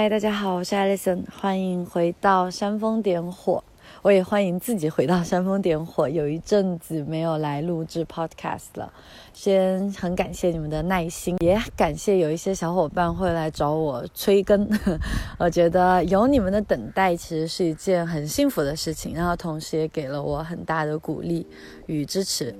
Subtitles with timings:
[0.00, 3.62] 嗨，大家好，我是 Alison，欢迎回到煽风点火。
[4.00, 6.08] 我也欢迎自己回到煽风点火。
[6.08, 8.90] 有一阵子没有来录制 Podcast 了，
[9.34, 14.66] 先很感谢你们的耐心，也感谢有一些小伙伴会来找我催更。
[15.38, 21.46] 我觉得有你们的等待，其实是一件很幸福的事情，然后同时也给了我很大的鼓励
[21.84, 22.56] 与支持。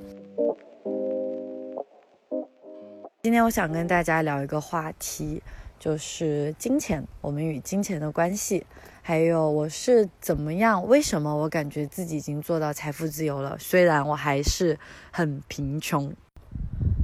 [3.22, 5.42] 今天我想跟大家聊一个话题。
[5.80, 8.66] 就是金钱，我们与金钱的关系，
[9.00, 10.86] 还有我是怎么样？
[10.86, 13.56] 为什么我感觉自己已经做到财富自由了？
[13.58, 14.78] 虽然我还是
[15.10, 16.12] 很贫穷。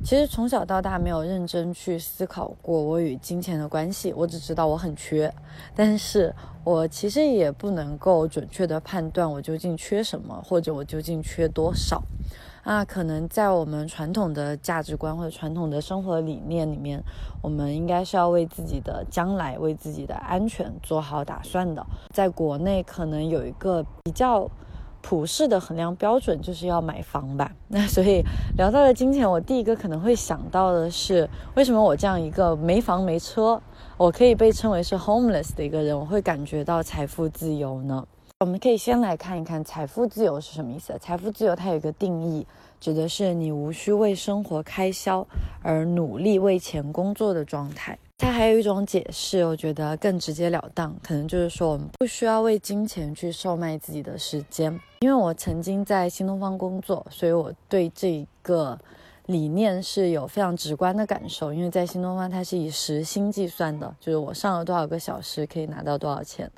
[0.04, 5.32] 其实从小到大没有认真去思考过我与金钱的关系，我只知道我很缺，
[5.74, 6.32] 但是
[6.62, 12.02] 我其实也不能够准确的判断我究竟缺什么，或者我究竟缺多少。
[12.68, 17.00] 那可能在我们传统的价值观或者传统的生活理念里面，
[17.40, 21.86] 我们应该是要为自己的将来、为自己的安全做好打算的。
[22.12, 24.50] 在国内，可能有一个比较
[25.00, 27.52] 普世的衡量标准，就是要买房吧。
[27.68, 28.20] 那所以
[28.56, 33.62] 聊到了金钱，我第一个可能会想到的是，为什么我这样一个没房没车，
[33.96, 38.04] 我可以被称为是 homeless 的一个人，我会感觉到财富自由呢？
[38.40, 40.94] 我们可以先来看一看财富自由是什么意思。
[41.00, 42.46] 财富自由它有一个定义，
[42.78, 45.26] 指的是你无需为生活开销
[45.62, 47.98] 而努力为钱工作的状态。
[48.18, 54.78] 它还有一种解释，我觉得更直截了当，可能就是说我们不需要为金钱去售卖自己的时间。
[55.00, 58.78] 因为我曾经在新东方工作，所以我对这个。
[59.26, 66.50] 理念是有非常直观的感受，因为在新东方它是以时薪计算的，就是我上了多少个小时可以拿到多少钱。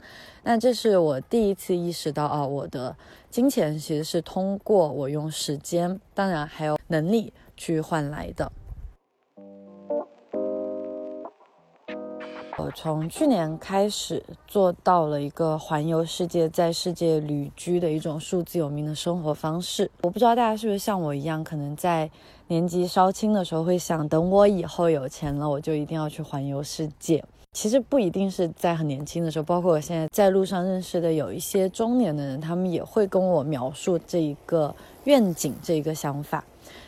[0.43, 2.95] 那这是我第一次意识到啊，我的
[3.31, 8.53] 金钱其实是通过我用时间，当然还有能力去换来的。
[12.59, 19.89] 我从去年开始做到了一个环游世界，在世界旅居的一种数字有名的生活方式。
[20.03, 22.11] 我不知道大家是不是像我一样，可能在
[22.49, 27.23] 年纪稍轻的时候会想，等我以后有钱了，我就一定要去环游世界。
[27.53, 36.43] 其实不一定是在很年轻的时候，包括我现在在路上认识的有一些中年的人，他们也会跟我描述这一个愿景，这一个想法。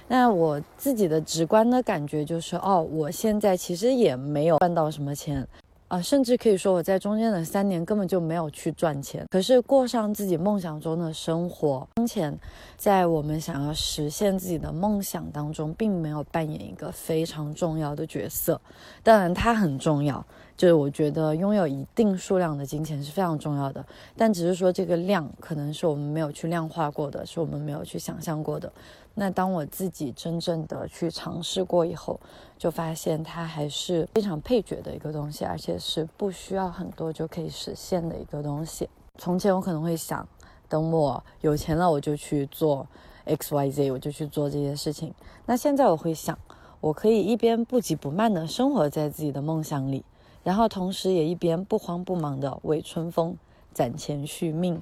[0.09, 5.47] 那我自己的直观的感觉就是，哦，我现在其实也没有赚到什么钱，
[5.91, 12.39] 啊，甚至可以说我在中间的三年根本就没有去赚钱，可是过上自己梦想中的生活，金钱
[12.77, 18.61] 在我们想要实现自己的梦想当中，并没有扮演一个非常重要的角色。
[19.03, 20.25] 当然，它很重要。
[20.61, 23.83] 就是我觉得拥有一定数量的金钱是非常重要的，
[24.15, 28.71] 但只是说这个量可能是我们没有去量化过的，是我们没有去想象过的。
[29.15, 32.21] 那当我自己真正的去尝试过以后，
[32.59, 38.87] 就发现它还是非常配角的一个东西，而且是不需要很多就可以实现的一个东西。
[39.17, 40.29] 从前我可能会想，
[40.69, 42.87] 等我有钱了，我就去做
[43.25, 45.15] X Y Z，我就去做这些事情。
[45.47, 46.39] 那现在我会想，
[46.83, 50.05] 我可以一边不急不慢的生活在自己的梦想里。
[50.43, 53.37] 然后同时也一边不慌不忙的为春风
[53.73, 54.81] 攒钱续命。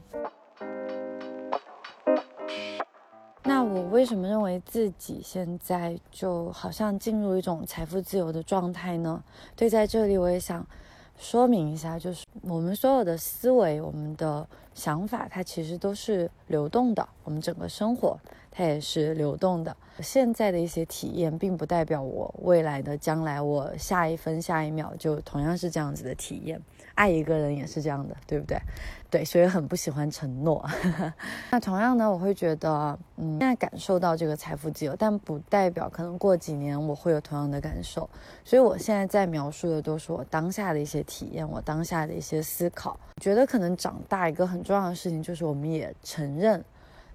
[3.43, 9.23] 那我为什么认为自己现在就好像进入一种财富自由的状态呢？
[9.57, 10.65] 对，在这里我也想
[11.17, 17.09] 说明一下，就是我们所有的思维、我们的想法，它其实都是流动的。
[17.25, 18.19] 我们整个生活。
[18.51, 19.77] 它也是流动的。
[20.01, 26.61] 现在的一些体验，并不代表我未来的将来，我下一分下一秒就同样是这样子的体验。
[26.95, 28.59] 爱一个人也是这样的，对不对？
[29.11, 30.65] 对，所以很不喜欢承诺。
[31.51, 38.09] 那同样呢，我会觉得，嗯，现在感受到这个财富自由，但不代表可能过几年我会有同样的感受。
[38.45, 42.99] 所以我现在在描述的都是我当下的一些体验，我当下的一些思考。
[43.21, 46.65] 觉得可能长大一个很重要的事情，就是我们也承认。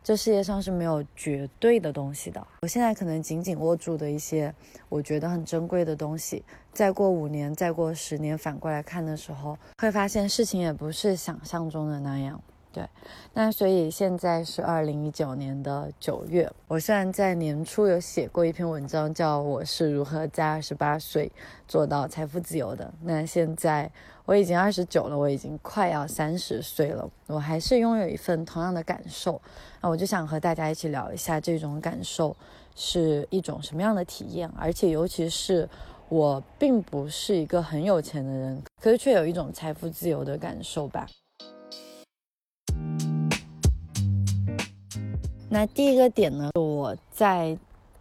[0.04, 2.46] 这世界上是没有绝对的东西的。
[2.62, 4.54] 我现在可能紧紧握住的一些
[4.90, 6.44] 我觉得很珍贵的东西，
[6.74, 12.42] 再过五年、再过十年，反过来看的时候，会发现事情也不是想象中的那样。
[12.74, 12.84] 对，
[13.34, 16.52] 那所以现在是二零一九年的九月。
[16.68, 21.32] 我虽然在年初有写过一篇文章，叫我是如何在二十八岁
[21.68, 22.92] 做到财富自由的。
[23.04, 23.88] 那现在
[24.26, 29.40] 我已经二十九了，我已经快要三十岁了，我还是拥有一份同样的感受。
[29.80, 32.36] 那我就想和大家一起聊一下这种感受
[32.76, 35.70] 是一种什么样的体验，而且尤其是
[36.10, 41.08] 我并不是一个很有钱的人，可是却有一种财富自由的感受吧。
[45.54, 47.56] 那第一个点呢，我在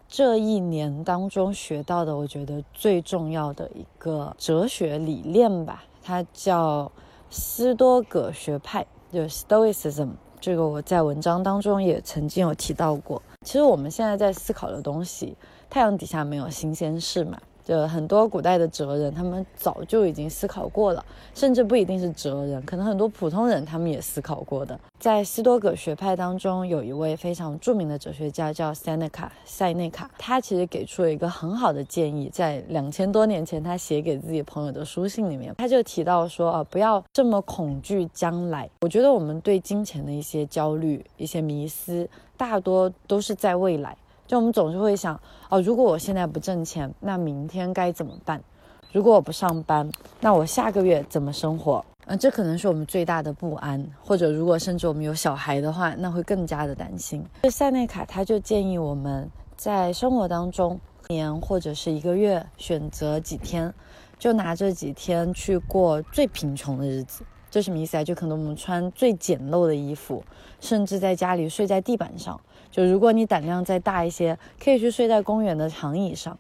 [0.08, 6.90] 这一年当中学到的，我觉得最重要的一个哲学理念吧，它叫
[7.28, 10.12] 斯多葛学派，就 Stoicism。
[10.40, 13.20] 这个我在文章当中也曾经有提到过。
[13.44, 15.36] 其实我们现在在思考的东西，
[15.68, 17.38] 太阳底下没有新鲜事嘛。
[17.72, 21.02] 的很多古代的哲人，他们早就已经思考过了，
[21.34, 24.78] 甚至不一定是哲人，可能很多普通人他们也思考过的。
[24.98, 38.68] 在斯多葛学派当中，有一位非常著名的哲学家叫塞内卡，塞内卡，他其实给出了一个很好的建议，在两千多年前他写给自己朋友的书信里面，他就提到说啊，不要这么恐惧将来。
[38.82, 43.96] 我觉得我们对金钱的一些焦虑、一些迷思，大多都是在未来。
[44.32, 45.20] 就我们总是会想，
[45.50, 48.42] 哦，如果我现在不挣钱，那明天该怎么办？
[48.90, 49.86] 如果我不上班，
[50.22, 51.84] 那我下个月怎么生活？
[52.06, 53.86] 嗯，这可能是我们最大的不安。
[54.02, 57.22] 或者，如果甚至我们有小孩的话，那会更加的担心。
[57.42, 63.70] 就塞内卡他就建议我们在生活当中，年或者是一个月，选择几天，
[64.18, 67.22] 就拿这几天去过最贫穷的日子。
[67.50, 68.02] 这什么意思啊？
[68.02, 70.24] 就可能我们穿最简陋的衣服，
[70.58, 72.40] 甚至在家里睡在地板上。
[72.72, 76.36] 就如果你胆量再大一些，可以去睡在公园的长椅上，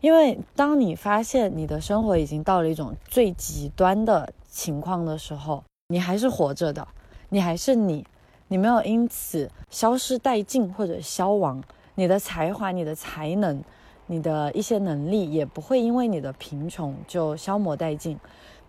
[0.00, 6.86] 因为当你发现你的生活已经到了一种最极端的情况的时候，你还是活着的，
[7.28, 8.04] 你还是你，
[8.48, 11.62] 你没有因此消失殆尽或者消亡，
[11.94, 13.62] 你的才华、你的才能、
[14.08, 18.18] 你的一些能力也不会因为你的贫穷就消磨殆尽。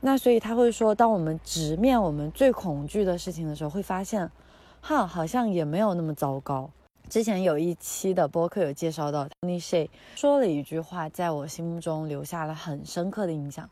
[0.01, 4.30] 那所以他会说，当我们直面我们最恐惧的事情的时候，会发现，
[4.81, 6.69] 哈，好像也没有那么糟糕。
[7.12, 13.69] 之前有一期的播客有介绍到，Tony Shay 说了一句话，在我心目中留下了很深刻的印象，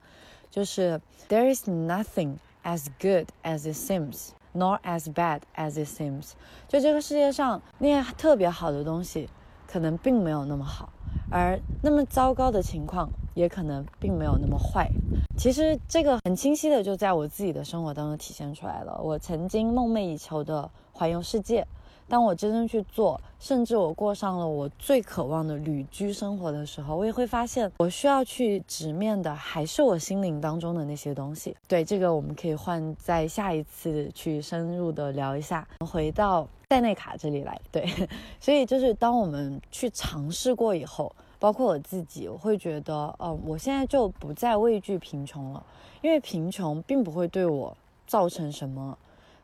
[0.52, 1.00] 就是
[1.30, 6.32] There is nothing as good as it seems, nor as bad as it seems。
[6.68, 9.30] 就这个世界上那些特别好的东西，
[9.66, 10.90] 可能并没有那么好，
[11.32, 14.92] 而那么糟糕的情况，也可能并没有那么坏。
[15.38, 19.00] 其实这个很清晰的就在我自己的生活当中体现出来了。
[19.02, 21.66] 我曾经梦寐以求的环游世界。
[22.10, 31.56] 当我真正去做，甚至我过上了我最渴望的旅居生活的时候，我也会发现，我需要去直面的还是我心灵当中的那些东西。
[31.68, 35.68] 对这个，我们可以换在下一次去深入的聊一下。
[35.86, 37.88] 回到塞内卡这里来，对，
[38.42, 45.64] 所以就是当我们去尝试过以后，包括我自己，我会觉得，哦，我现在就不再畏惧贫穷了，
[46.02, 47.78] 因为贫穷并不会对我
[48.08, 48.98] 造成什么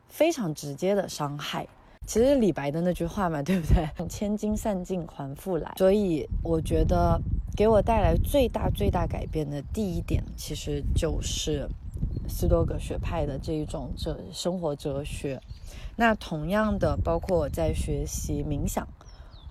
[0.07, 1.67] 非常直接的伤害。
[2.05, 3.87] 其实李白的那句话嘛，对不对？
[4.07, 5.73] 千金散尽还复来。
[5.77, 7.19] 所以我觉得
[7.55, 11.67] 给我带来最大最大改变的第一点，其实就是
[12.27, 15.41] 斯多葛学派的这一种哲生活哲学。
[15.95, 18.87] 那同样的，包括我在学习冥想，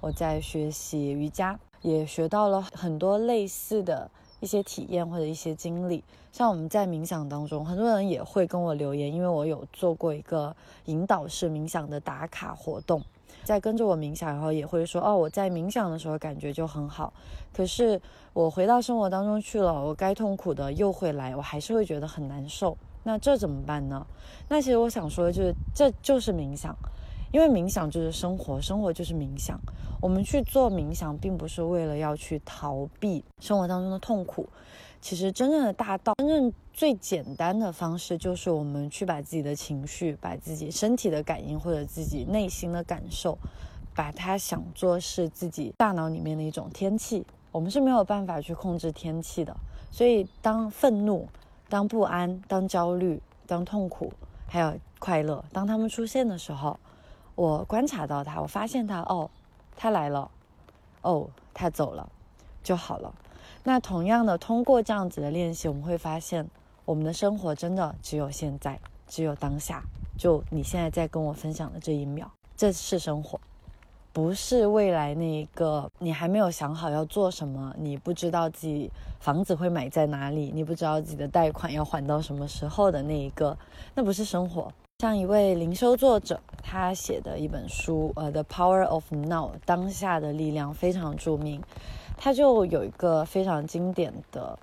[0.01, 4.11] 我在学习瑜伽，也学到了很多类似的。
[4.45, 10.55] 一些体验或者一些经历，像我们在冥想当中，很多人也会跟我留言，因为我有做过一个
[10.85, 13.03] 引导式冥想的打卡活动，
[13.43, 17.11] 在跟着我冥想，然后也会说，哦，我在冥想的时候感觉就很好，
[17.55, 17.99] 可是
[18.35, 24.07] 我回到生活当中去了，我该痛苦的又会来，我还是会觉得很难受，那这怎么办呢？
[24.51, 26.77] 那其实我想说的就是，这就是冥想。
[27.35, 29.61] 因为冥想就是生活，生活就是冥想。
[30.01, 34.49] 我们去做冥想，并不是为了要去逃避生活当中的痛苦。
[35.01, 43.37] 其实真正的大道，真正最简单的方式，就是我们去把自己的情绪、把自己身体的感应或者自己内心的感受，
[43.97, 47.27] 把它想作是自己大脑里面的一种天气。
[47.51, 49.57] 我们是没有办法去控制天气的。
[49.91, 51.27] 所以，当愤怒、
[51.69, 54.13] 当不安、当焦虑、当痛苦，
[54.47, 56.79] 还有快乐，当他们出现的时候，
[57.35, 59.29] 我观察到他，我发现他，哦，
[59.77, 60.31] 他来了，
[61.03, 62.09] 哦，他走了，
[62.63, 63.13] 就好了。
[63.63, 66.49] 那同样的，通过这样子的练习，我们会发现，
[66.85, 69.83] 我们的生活真的只有现在，只有当下。
[70.17, 73.41] 就你现在在跟我分享的这一秒，这是生活，
[74.13, 78.89] 不是未来那一个你还没有想好要做什么，你不知道自己
[79.19, 83.59] 房子会买在哪里，你不知道自己的贷款要还到什么时候的那一个，
[83.95, 84.71] 那不是生活。
[85.01, 91.61] 像一位灵修作者，他写的一本书，呃，《The Power of Now》当下的力量非常著名。
[92.17, 94.57] 他就有一个非常经典的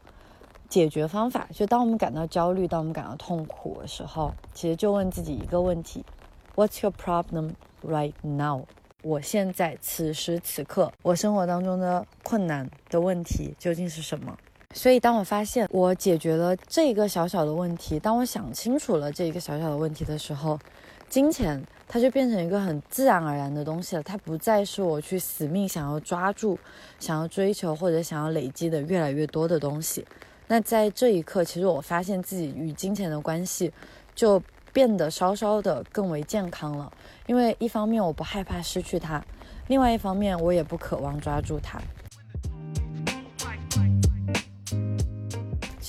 [0.69, 6.05] 解决方法，就当我们感到焦虑、当我们感到痛苦的时候，其实就问自己一个问题
[6.55, 7.51] ：What's your problem
[7.85, 8.63] right now？
[9.03, 14.38] 我现在此时此刻，我生活当中的困难的问题究竟是什么？
[14.73, 20.57] 所以，当我发现我解决了这一个小小的问题，当我想清楚了这一个小小的问题的时候，
[21.09, 24.03] 金钱它就变成一个很自然而然的东西了。
[24.03, 26.57] 它不再是我去死命想要抓住、
[26.99, 30.05] 想要追求或者想要累积的越来越多的东西。
[30.47, 33.71] 那在这一刻，其实我发现自己与金钱的关系
[34.15, 36.91] 就变得稍稍的更为健康了。
[37.27, 39.21] 因为一方面我不害怕失去它，
[39.67, 41.79] 另外一方面我也不渴望抓住它。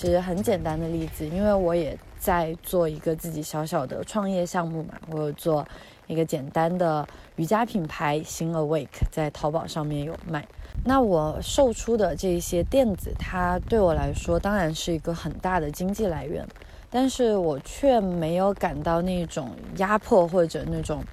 [0.02, 5.64] 其实很简单的例子，因为我也在做一个自己小小的创业项目嘛，我有做
[6.08, 7.06] 一个简单的
[7.36, 10.44] 瑜伽品牌新 Awake，在淘宝上面有卖。
[10.84, 16.44] 那我售出的这些垫子，它对我来说当然是一个很大的经济来源，
[16.90, 21.04] 但是我却没有感到那种压迫或者那种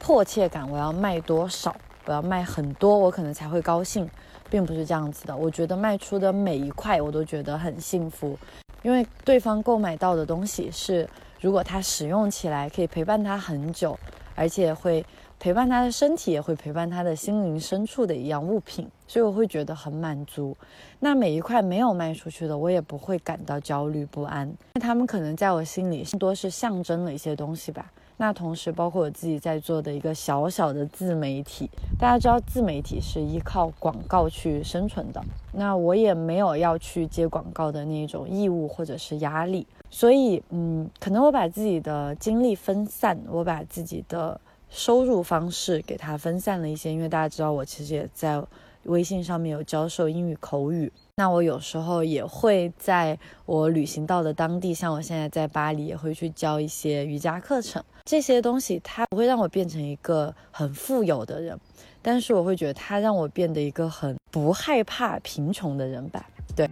[0.00, 0.68] 迫切感。
[0.68, 1.76] 我要卖多少？
[2.06, 4.10] 我要卖很多，我可能才会高兴。
[4.52, 8.38] 并不是这样子的，我觉得卖出的每一块我都觉得很幸福，
[8.82, 11.08] 因为对方购买到的东西是，
[11.40, 13.98] 如果他使用起来可以陪伴他很久，
[14.34, 15.02] 而且会
[15.40, 20.54] 陪伴他的身体，也会陪伴他的心灵深处的一样物品，所以我会觉得很满足。
[21.00, 27.90] 那每一块没有卖出去的，我也不会感到焦虑不安，那他们可能在我心里更多是象征了一些东西吧。
[28.22, 35.20] 那同时，包括我自己在做的一个小小的自媒体，大家知道自媒体是依靠广告去生存的。
[35.50, 48.40] 那我也没有要去接广告的那种义务或者是压力，所以，嗯，可能我把自己的精力分散，我把自己的收入方式给它分散了一些，因为大家知道我其实也在
[48.84, 50.92] 微信上面有教授英语口语。
[51.16, 57.82] 那我有时候也会在我旅行到的当地，像我现在在巴黎，也会去教一些瑜伽课程。
[58.04, 61.58] 这些东西它不会让我变成一个很富有的人，
[62.00, 66.26] 但是我会觉得它让我变得一个很不害怕贫穷的人吧。
[66.56, 66.68] 对。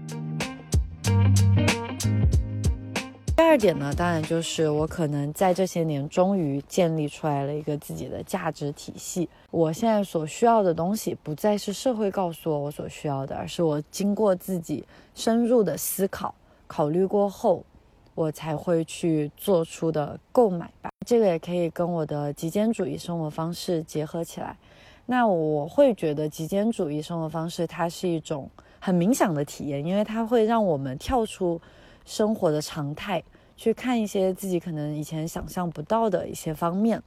[3.51, 9.29] 第二点呢，当然就是我可能在这些年终于建立出来了一个自己的价值体系。
[9.51, 14.85] 我现在所需要的东西，不再是社会告诉我我所需要的，而是我经过自己
[15.17, 16.33] 深入的思考、
[16.69, 17.65] 考虑过后，
[18.15, 20.89] 我才会去做出的购买吧。
[21.05, 24.57] 这个也可以跟我的极简主义生活方式结合起来。
[25.07, 31.61] 那我会觉得极简主义生活方式它是一种很冥想的体验，因为它会让我们跳出。
[32.07, 33.23] 生活的常态，
[33.61, 37.03] 去看一些自己可能以前想象不到的一些方面。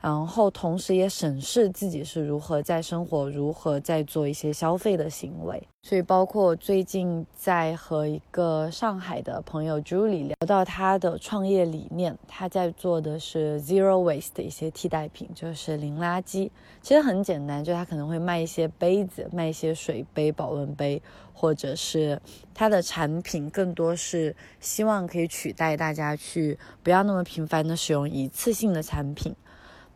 [0.00, 5.62] 然后，同时也审视自己是如何在生活，如何在做一些消费的行为。
[5.82, 16.50] 所以，包括最近在和一个上海的朋友 Julie 聊到他的创业理念，他在做的是 Zero Waste 的一些替代品，就是零垃圾。
[16.80, 21.02] 其实很简单，就他可能会卖一些杯子，卖一些水杯、保温杯，
[21.34, 22.18] 或者是
[22.54, 29.34] 他的产品更多是希望可以取代大家去不要那么频繁的使用一次性的产品。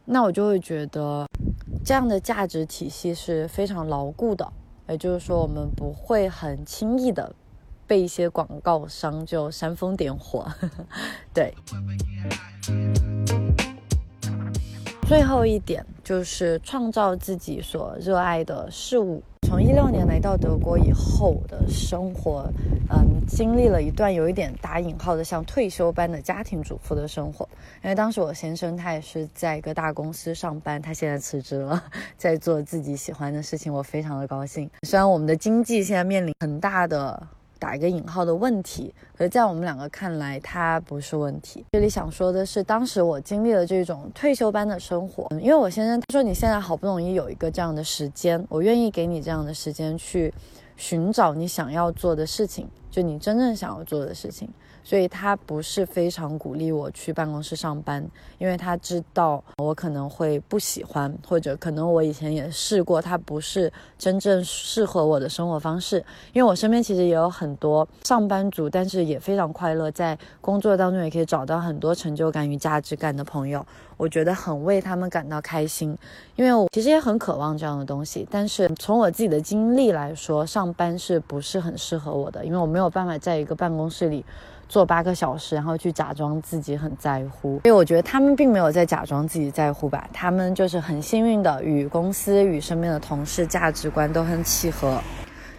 [0.04, 1.26] 那我就会觉得，
[1.84, 4.52] 这样的价值体系是非常牢固的，
[4.88, 7.34] 也就是说，我们不会很轻易的
[7.86, 10.46] 被一些广告商就煽风点火。
[11.32, 11.54] 对。
[15.06, 19.22] 最后一点就是创造自己所热爱的事物。
[19.48, 22.48] 从一六年来到德国以后的生活，
[22.90, 27.48] 嗯，经历了一段有一点打引号的像退休般的家庭主妇的生活。
[27.82, 31.82] 因为当时我先生他也是在一个大公司上班，他现在辞职了，
[32.16, 34.70] 在做自己喜欢的事情，我非常的高兴。
[34.82, 37.26] 虽然我们的经济现在面临很大的。
[37.64, 41.64] 打一个引号的问题，可是在我们两个看来，它不是问题。
[41.72, 50.30] 这里想说的是，当时我经历了这种退休般的生活，因为我先生他说你现在好不容易有一个这样的时间，我愿意给你这样的时间去
[50.76, 54.48] 寻找你想要做的事情，就你真正想要做的事情。
[54.86, 66.04] 所以他不是非常鼓励我去办公室上班，因为他知道我可能会不喜欢，或者可能我以前也试过，他不是真正适合我的生活方式。
[66.34, 73.64] 因为我身边其实也有很多上班族，但是也非常快乐，在工作当中也可以找到很多成就感与价值感的朋友，
[73.96, 75.96] 我觉得很为他们感到开心。
[76.36, 82.44] 因为我其实也很渴望这样的东西，但是从我自己的经历来说，上班是不是很适合我的？
[82.44, 84.22] 因为我没有没有办法在一个办公室里。
[84.66, 94.98] 坐八个小时，然后去假装自己很在乎，因为我觉得他们并没有在假装自己在乎吧，他们就是很幸运的与公司与身边的同事价值观都很契合。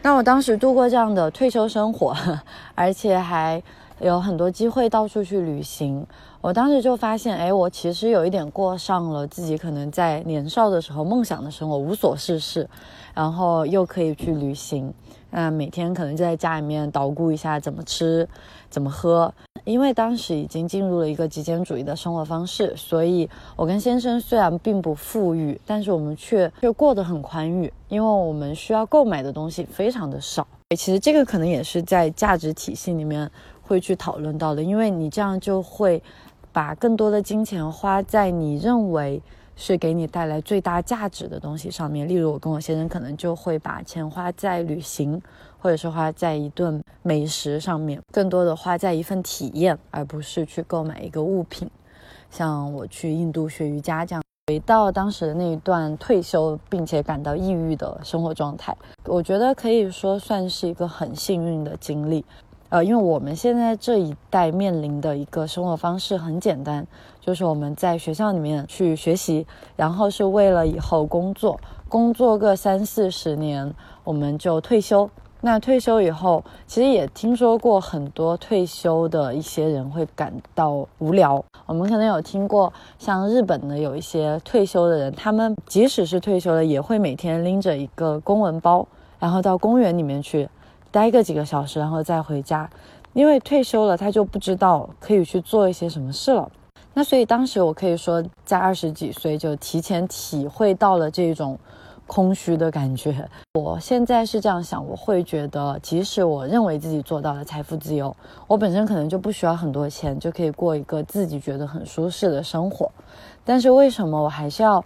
[0.01, 2.15] 那我当时度过这样的退休生活，
[2.73, 3.61] 而且还
[3.99, 6.05] 有很多机会到处去旅行。
[6.41, 12.69] 我当时就发现，哎，我其实有一点过上了自己可能在年少的时候梦想的生活，无所事事，
[13.13, 14.93] 然后又可以去旅行。
[15.31, 18.27] 那每天可能就在家里面捣鼓一下怎么吃，
[18.69, 19.33] 怎么喝。
[19.63, 30.45] 因为当时已经进入了一个极简主义的生活方式，所以我跟先生虽然并不富裕，但是我们却却过得很宽裕，因为我们需要购买的东西非常的少。
[30.77, 33.29] 其实这个可能也是在价值体系里面
[33.67, 36.01] 会去讨论到的，因为你这样就会
[36.51, 39.21] 把更多的金钱花在你认为
[39.55, 42.07] 是给你带来最大价值的东西上面。
[42.07, 45.21] 例如，我跟我先生可能就会把钱花在旅行，
[45.59, 51.69] 或者是花在一顿美食上面，更多的花在一份体验，而不是去购买一个物品。
[52.29, 54.21] 像我去印度学瑜伽这样。
[54.47, 62.23] 回到当时的那一段退休并且感到抑郁的生活状态，我觉得可以说算是一个很幸运的经历。
[62.69, 66.85] 呃，因为我们现在这一代面临的一个生活方式很简单，
[67.21, 69.45] 就是我们在学校里面去学习，
[69.75, 75.09] 然后是为了以后工作，工作个三四十年，我们就退休。
[75.41, 81.43] 那退休以后，其实也听说过很多退休的一些人会感到无聊。
[81.67, 88.87] 我们可能有听过，像日本的有一些退休的人，他们即使是退休了，也会每天拎着一个公文包，
[89.19, 90.49] 然后到公园里面去
[90.95, 92.69] 待个几个小时，然后再回家。
[93.11, 96.49] 因为退休了，他就不知道可以去做一些什么事了。
[96.93, 101.59] 那所以当时我可以说，在二十几岁就提前体会到了这种。
[102.07, 112.91] 空虚的感觉，我现在是这样想，我会觉得，即使我认为自己做到了财富自由，我本身可能就不需要很多钱，就可以过一个自己觉得很舒适的生活。
[113.43, 114.85] 但是为什么我还是要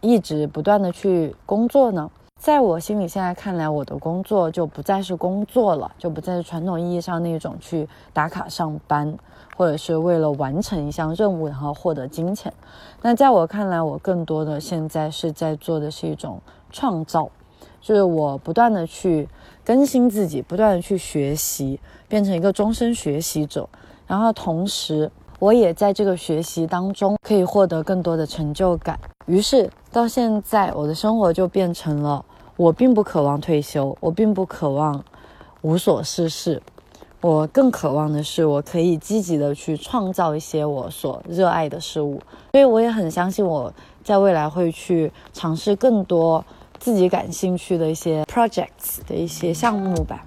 [0.00, 2.08] 一直不断的去工作呢？
[2.40, 9.14] 在我心里，现在看来，我的工作就不再是工作了，就不再是传统意义上那种去打卡上班，
[9.58, 12.50] 或者是为了完成一项任务然后获得金钱。
[13.02, 16.40] 那在我看来，我更多的现在是在做的是一种。
[16.72, 17.28] 创造，
[17.80, 19.28] 就是我不断的去
[19.64, 23.68] 更新自己，不断的去学习，变成一个终身学习者。
[24.06, 28.96] 然后同时，我也在这个学习当中可以获得更多的成就感。
[29.26, 32.24] 于是到现在，我的生活就变成了：
[32.60, 35.02] 我并不渴望退休，我并不渴望
[35.62, 36.60] 无所事事，
[37.22, 42.20] 我更渴望的是，我可以积极的去创造一些我所热爱的事物。
[42.52, 43.72] 所以我也很相信，我
[44.04, 46.44] 在未来会去尝试更多。
[46.78, 50.22] 自己感兴趣的一些 projects 的一些项目吧。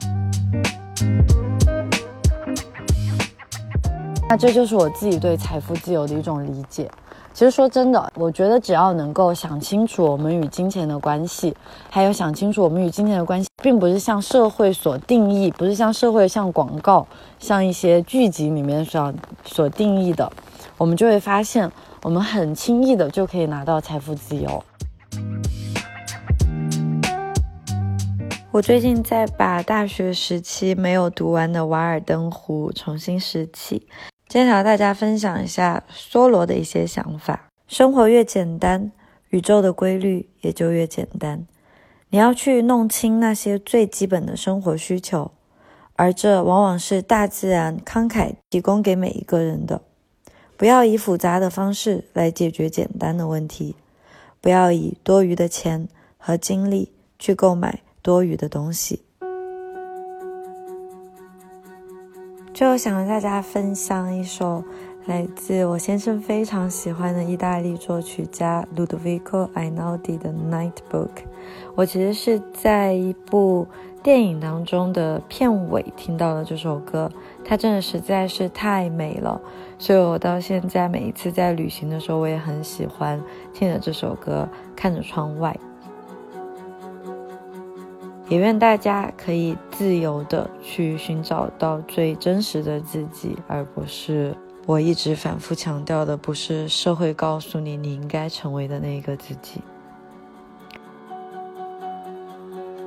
[4.27, 6.89] 那这就是我自己对财富自由的一种理解。
[7.33, 11.51] 其实说真的，我觉得只要能够想清楚我们与金钱的关系，
[11.89, 17.07] 还有想清楚我们与金钱的关系，并不是像社会所定义，不是像社会、像广告、
[17.39, 19.11] 像一些剧集里面所
[19.43, 20.31] 所定义的，
[20.77, 21.71] 我们就会发现，
[22.03, 24.63] 我们很轻易的就可以拿到财富自由。
[28.51, 33.87] 我最近在把大学时期没有读完的《瓦尔登湖》重新拾起，
[34.33, 37.49] 今天和大家分享一下梭罗的一些想法。
[37.67, 38.91] 生活越简单，
[39.29, 41.45] 宇宙的规律也就越简单。
[42.09, 45.29] 你要去弄清那些最基本的生活需求，
[45.95, 49.83] 而这往往是大自然慷慨提供给每一个人的。
[50.57, 53.75] 不要以复杂的方式来解决简单的问题，
[54.41, 57.81] 不要以多余的钱和精力去购买。
[58.01, 59.03] 多余的东西。
[62.53, 64.63] 最后想和大家分享一首
[65.05, 71.07] 来自我先生非常喜欢的意大利作曲家 Ludovico Einaudi 的《Night Book》。
[71.73, 73.67] 我其实是在一部
[74.03, 77.11] 电影当中的片尾听到了这首歌，
[77.43, 79.41] 它真的实在是太美了，
[79.79, 83.19] 所以我到现在每一次在旅行的时候，我也很喜欢
[83.51, 85.57] 听着这首歌，看着窗外。
[88.29, 99.61] 也愿大家可以自由的去寻找到最真实的自己，而不是我一直反复强调的，不是社会告诉你你应该成为的那个自己。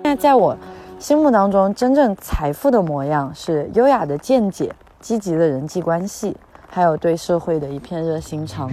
[0.03, 0.57] 那在我
[0.99, 6.35] 心目当中，真正财富的模样是优雅的见解、积极的人际关系，
[6.69, 8.71] 还有对社会的一片热心肠。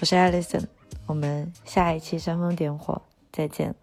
[0.00, 0.79] 我是 Alison。
[1.10, 3.74] 我们下一期煽风点火，再见。